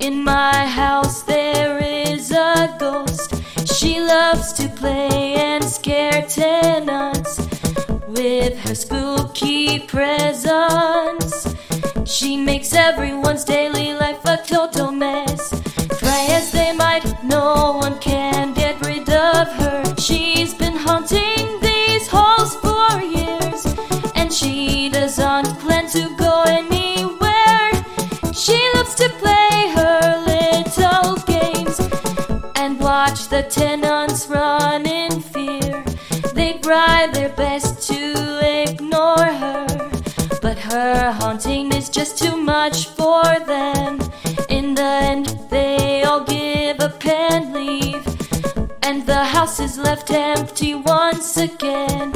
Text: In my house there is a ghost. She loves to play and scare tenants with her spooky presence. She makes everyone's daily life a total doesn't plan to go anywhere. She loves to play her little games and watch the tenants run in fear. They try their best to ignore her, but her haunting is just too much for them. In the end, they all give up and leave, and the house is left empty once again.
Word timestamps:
In 0.00 0.24
my 0.24 0.64
house 0.64 1.22
there 1.24 1.78
is 1.78 2.30
a 2.30 2.74
ghost. 2.78 3.34
She 3.76 4.00
loves 4.00 4.54
to 4.54 4.68
play 4.68 5.34
and 5.34 5.62
scare 5.62 6.22
tenants 6.22 7.38
with 8.08 8.56
her 8.60 8.74
spooky 8.74 9.80
presence. 9.80 11.54
She 12.06 12.38
makes 12.38 12.72
everyone's 12.72 13.44
daily 13.44 13.92
life 13.92 14.24
a 14.24 14.38
total 14.38 14.87
doesn't 25.42 25.60
plan 25.60 25.88
to 25.88 26.16
go 26.16 26.42
anywhere. 26.46 27.70
She 28.32 28.58
loves 28.74 28.94
to 28.96 29.08
play 29.20 29.72
her 29.76 30.24
little 30.26 31.16
games 31.26 31.78
and 32.56 32.80
watch 32.80 33.28
the 33.28 33.42
tenants 33.44 34.26
run 34.28 34.86
in 34.86 35.20
fear. 35.20 35.84
They 36.34 36.58
try 36.58 37.06
their 37.12 37.28
best 37.28 37.86
to 37.88 38.40
ignore 38.62 39.30
her, 39.42 39.66
but 40.42 40.58
her 40.58 41.12
haunting 41.12 41.72
is 41.72 41.88
just 41.88 42.18
too 42.18 42.36
much 42.36 42.88
for 42.88 43.22
them. 43.46 44.00
In 44.48 44.74
the 44.74 44.92
end, 45.10 45.26
they 45.50 46.02
all 46.02 46.24
give 46.24 46.80
up 46.80 47.04
and 47.06 47.52
leave, 47.52 48.04
and 48.82 49.06
the 49.06 49.24
house 49.24 49.60
is 49.60 49.78
left 49.78 50.10
empty 50.10 50.74
once 50.74 51.36
again. 51.36 52.12